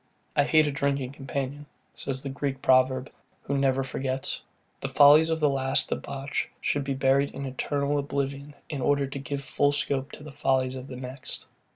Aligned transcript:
I 0.35 0.45
hate 0.45 0.65
a 0.65 0.71
drinking 0.71 1.11
companion, 1.11 1.67
says 1.93 2.23
the 2.23 2.29
Greek 2.29 2.63
proverb, 2.63 3.11
who 3.43 3.55
never 3.55 3.83
forgets. 3.83 4.41
The 4.79 4.87
follies 4.89 5.29
of 5.29 5.39
the 5.39 5.47
last 5.47 5.89
debauch 5.89 6.49
should 6.59 6.83
be 6.83 6.95
buried 6.95 7.29
in 7.35 7.45
eternal 7.45 7.99
oblivion, 7.99 8.55
in 8.67 8.81
order 8.81 9.05
to 9.05 9.19
give 9.19 9.43
full 9.43 9.71
scope 9.71 10.11
to 10.13 10.23
the 10.23 10.31
follies 10.31 10.75
of 10.75 10.87
the 10.87 10.95
next. 10.97 11.45